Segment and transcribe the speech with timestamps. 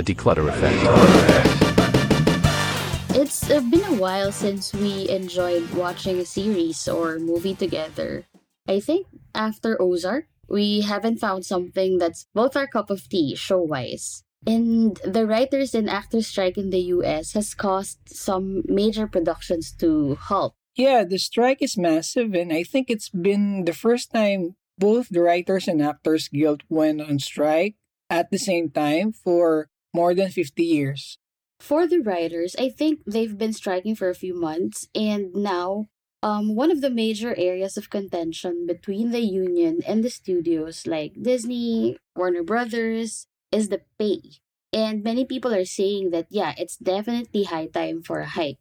[0.00, 0.80] The Dklutr Effect.
[3.12, 8.24] It's uh, been a while since we enjoyed watching a series or movie together.
[8.66, 13.60] I think after Ozark, we haven't found something that's both our cup of tea show
[13.60, 14.24] wise.
[14.46, 20.14] And the writers and actors strike in the US has caused some major productions to
[20.14, 20.54] halt.
[20.76, 25.20] Yeah, the strike is massive, and I think it's been the first time both the
[25.20, 27.76] Writers and Actors Guild went on strike
[28.08, 31.18] at the same time for more than 50 years.
[31.58, 35.88] For the writers, I think they've been striking for a few months, and now
[36.22, 41.20] um, one of the major areas of contention between the union and the studios like
[41.20, 44.20] Disney, Warner Brothers, is the pay.
[44.72, 48.58] And many people are saying that, yeah, it's definitely high time for a hike.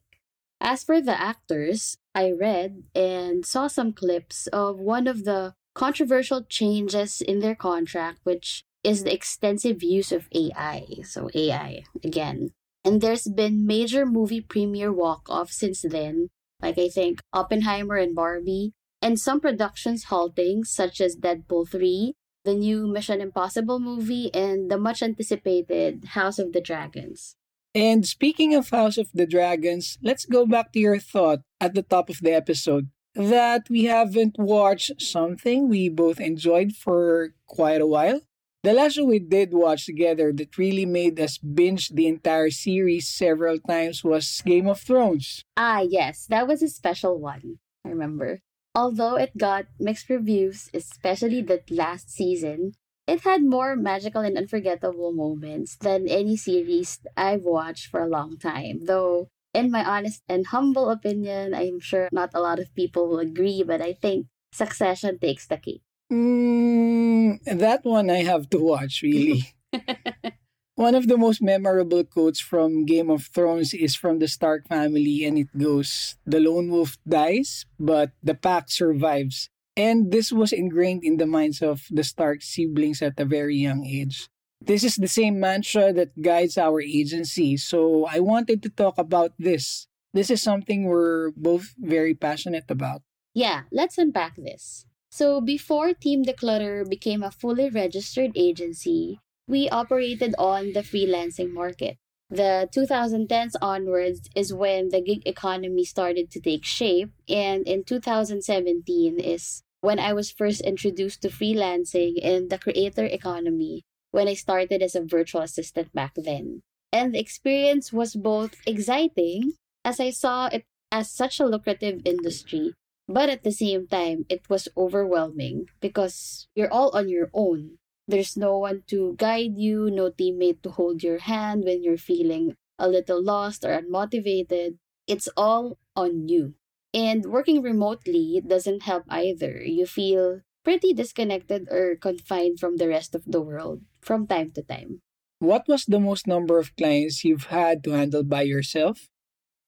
[0.62, 6.44] As for the actors, I read and saw some clips of one of the controversial
[6.44, 10.86] changes in their contract, which is the extensive use of AI.
[11.04, 12.52] So, AI again.
[12.84, 16.30] And there's been major movie premiere walk off since then,
[16.62, 22.14] like I think Oppenheimer and Barbie, and some productions halting, such as Deadpool 3,
[22.46, 27.36] the new Mission Impossible movie, and the much anticipated House of the Dragons.
[27.76, 31.84] And speaking of House of the Dragons, let's go back to your thought at the
[31.84, 37.88] top of the episode that we haven't watched something we both enjoyed for quite a
[37.88, 38.22] while.
[38.62, 43.08] The last show we did watch together that really made us binge the entire series
[43.08, 45.46] several times was Game of Thrones.
[45.56, 47.60] Ah, yes, that was a special one.
[47.86, 48.40] I remember.
[48.76, 52.74] Although it got mixed reviews, especially the last season,
[53.08, 58.38] it had more magical and unforgettable moments than any series I've watched for a long
[58.38, 58.84] time.
[58.84, 63.20] Though, in my honest and humble opinion, I'm sure not a lot of people will
[63.20, 65.82] agree, but I think Succession takes the cake.
[66.12, 69.54] Mm, that one I have to watch, really.
[70.76, 75.24] one of the most memorable quotes from Game of Thrones is from the Stark family,
[75.26, 79.50] and it goes The lone wolf dies, but the pack survives.
[79.78, 83.86] And this was ingrained in the minds of the Stark siblings at a very young
[83.86, 84.28] age.
[84.60, 89.32] This is the same mantra that guides our agency, so I wanted to talk about
[89.40, 89.88] this.
[90.12, 93.04] This is something we're both very passionate about.
[93.34, 94.89] Yeah, let's unpack this.
[95.12, 101.98] So, before Team Dklutr became a fully registered agency, we operated on the freelancing market.
[102.30, 109.20] The 2010s onwards is when the gig economy started to take shape, and in 2017
[109.20, 113.82] is when I was first introduced to freelancing and the creator economy
[114.12, 116.62] when I started as a virtual assistant back then.
[116.94, 119.54] And the experience was both exciting,
[119.84, 122.74] as I saw it as such a lucrative industry,
[123.10, 127.82] but at the same time, it was overwhelming because you're all on your own.
[128.08, 132.54] There's no one to guide you, no teammate to hold your hand when you're feeling
[132.78, 134.78] a little lost or unmotivated.
[135.08, 136.54] It's all on you.
[136.94, 139.62] And working remotely doesn't help either.
[139.66, 144.62] You feel pretty disconnected or confined from the rest of the world from time to
[144.62, 145.02] time.
[145.40, 149.10] What was the most number of clients you've had to handle by yourself?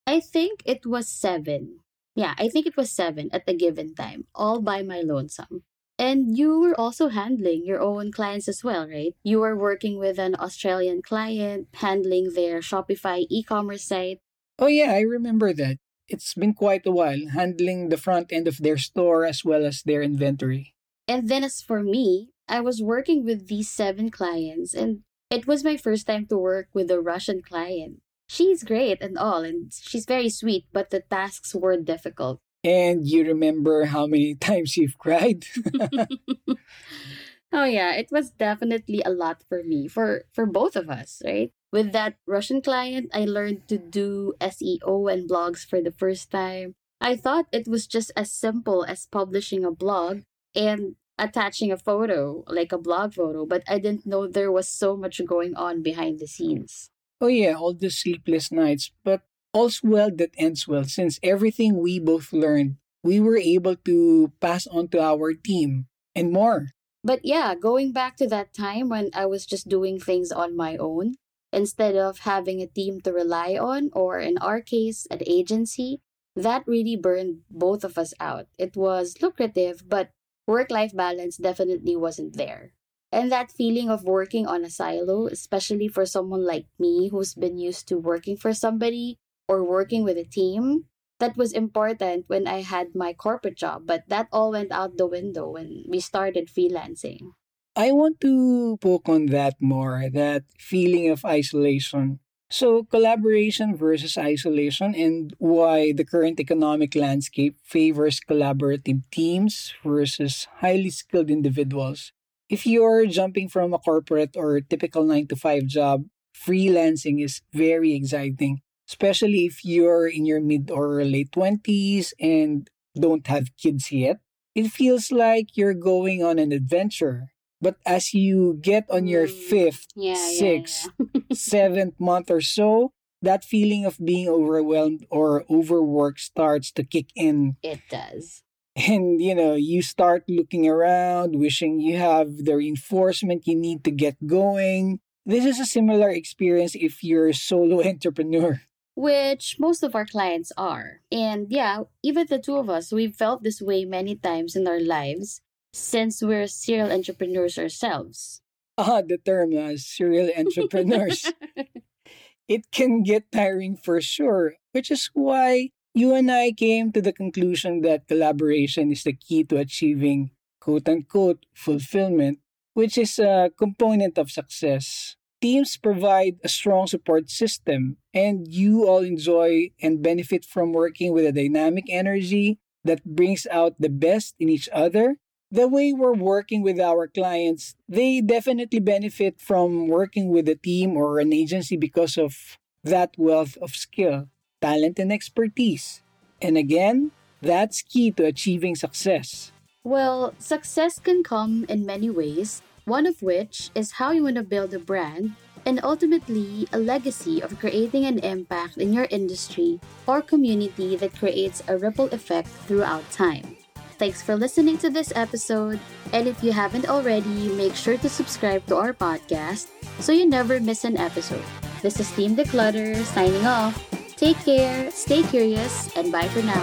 [0.05, 1.80] I think it was seven.
[2.15, 5.63] Yeah, I think it was seven at a given time, all by my lonesome.
[5.97, 9.13] And you were also handling your own clients as well, right?
[9.23, 14.19] You were working with an Australian client, handling their Shopify e commerce site.
[14.57, 15.77] Oh, yeah, I remember that.
[16.07, 19.83] It's been quite a while handling the front end of their store as well as
[19.83, 20.73] their inventory.
[21.07, 25.63] And then, as for me, I was working with these seven clients, and it was
[25.63, 28.01] my first time to work with a Russian client
[28.31, 32.39] she's great and all, and she's very sweet, but the tasks were difficult.
[32.63, 35.45] And you remember how many times you've cried?
[37.51, 41.51] oh yeah, it was definitely a lot for me, for for both of us, right?
[41.71, 46.75] With that Russian client, I learned to do SEO and blogs for the first time.
[46.99, 50.21] I thought it was just as simple as publishing a blog
[50.53, 54.95] and attaching a photo, like a blog photo, but I didn't know there was so
[54.95, 56.91] much going on behind the scenes.
[57.21, 58.91] Oh, yeah, all the sleepless nights.
[59.05, 59.21] But
[59.53, 64.65] all's well that ends well, since everything we both learned, we were able to pass
[64.65, 65.85] on to our team
[66.15, 66.73] and more.
[67.03, 70.77] But yeah, going back to that time when I was just doing things on my
[70.77, 71.13] own,
[71.53, 76.01] instead of having a team to rely on, or in our case, an agency,
[76.35, 78.47] that really burned both of us out.
[78.57, 80.09] It was lucrative, but
[80.47, 82.73] work life balance definitely wasn't there.
[83.11, 87.57] And that feeling of working on a silo, especially for someone like me who's been
[87.57, 90.85] used to working for somebody or working with a team,
[91.19, 95.05] that was important when I had my corporate job, but that all went out the
[95.05, 97.37] window when we started freelancing.
[97.75, 102.19] I want to poke on that more, that feeling of isolation.
[102.49, 110.89] So, collaboration versus isolation, and why the current economic landscape favors collaborative teams versus highly
[110.89, 112.11] skilled individuals.
[112.51, 116.03] If you're jumping from a corporate or typical 9 to 5 job,
[116.35, 118.59] freelancing is very exciting,
[118.89, 122.67] especially if you're in your mid or late 20s and
[122.99, 124.19] don't have kids yet.
[124.53, 127.31] It feels like you're going on an adventure
[127.61, 129.37] but as you get on your Mm.
[129.53, 136.19] fifth, Yeah, sixth, yeah, seventh month or so, that feeling of being overwhelmed or overworked
[136.19, 137.57] starts to kick in.
[137.61, 138.41] It does.
[138.75, 143.91] And, you know, you start looking around, wishing you have the reinforcement you need to
[143.91, 144.99] get going.
[145.25, 148.61] This is a similar experience if you're a solo entrepreneur.
[148.95, 151.01] Which most of our clients are.
[151.11, 154.79] And yeah, even the two of us, we've felt this way many times in our
[154.79, 155.41] lives
[155.73, 158.41] since we're serial entrepreneurs ourselves.
[158.77, 161.31] Ah, the term uh, serial entrepreneurs.
[162.47, 167.13] it can get tiring for sure, which is why you and I came to the
[167.13, 172.39] conclusion that collaboration is the key to achieving quote unquote fulfillment,
[172.73, 175.15] which is a component of success.
[175.41, 181.25] Teams provide a strong support system, and you all enjoy and benefit from working with
[181.25, 185.17] a dynamic energy that brings out the best in each other.
[185.49, 190.95] The way we're working with our clients, they definitely benefit from working with a team
[190.95, 194.29] or an agency because of that wealth of skill,
[194.61, 196.01] talent, and expertise.
[196.41, 197.11] And again,
[197.41, 199.51] that's key to achieving success.
[199.83, 204.43] Well, success can come in many ways, one of which is how you want to
[204.43, 205.33] build a brand
[205.65, 211.61] and ultimately a legacy of creating an impact in your industry or community that creates
[211.67, 213.57] a ripple effect throughout time.
[213.97, 215.79] Thanks for listening to this episode,
[216.13, 219.69] and if you haven't already, make sure to subscribe to our podcast
[220.01, 221.45] so you never miss an episode.
[221.83, 223.77] This is Team Dklutr signing off.
[224.21, 226.61] Take care, stay curious, and bye for now.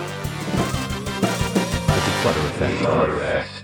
[2.23, 3.58] Dklutr Effect.